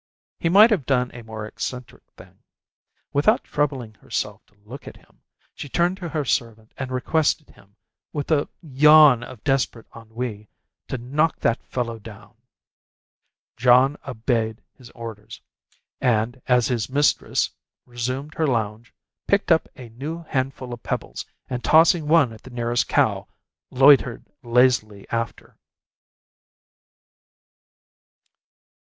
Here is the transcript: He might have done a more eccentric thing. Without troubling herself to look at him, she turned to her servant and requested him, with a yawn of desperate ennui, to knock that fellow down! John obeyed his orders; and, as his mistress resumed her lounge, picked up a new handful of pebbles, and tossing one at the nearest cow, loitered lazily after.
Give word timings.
He 0.39 0.49
might 0.49 0.71
have 0.71 0.87
done 0.87 1.11
a 1.13 1.21
more 1.21 1.45
eccentric 1.45 2.01
thing. 2.17 2.39
Without 3.13 3.43
troubling 3.43 3.93
herself 3.93 4.43
to 4.47 4.55
look 4.65 4.87
at 4.87 4.97
him, 4.97 5.21
she 5.53 5.69
turned 5.69 5.97
to 5.97 6.09
her 6.09 6.25
servant 6.25 6.73
and 6.75 6.89
requested 6.89 7.51
him, 7.51 7.75
with 8.11 8.31
a 8.31 8.49
yawn 8.63 9.21
of 9.21 9.43
desperate 9.43 9.85
ennui, 9.95 10.49
to 10.87 10.97
knock 10.97 11.39
that 11.41 11.61
fellow 11.61 11.99
down! 11.99 12.33
John 13.57 13.95
obeyed 14.07 14.63
his 14.75 14.89
orders; 14.95 15.39
and, 15.99 16.41
as 16.47 16.65
his 16.67 16.89
mistress 16.89 17.51
resumed 17.85 18.33
her 18.33 18.47
lounge, 18.47 18.95
picked 19.27 19.51
up 19.51 19.69
a 19.75 19.89
new 19.89 20.23
handful 20.23 20.73
of 20.73 20.81
pebbles, 20.81 21.27
and 21.47 21.63
tossing 21.63 22.07
one 22.07 22.33
at 22.33 22.41
the 22.41 22.49
nearest 22.49 22.87
cow, 22.87 23.27
loitered 23.69 24.25
lazily 24.41 25.07
after. 25.11 25.57